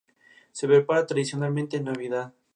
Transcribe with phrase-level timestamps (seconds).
[0.51, 2.33] Se prepara tradicionalmente en Navidad.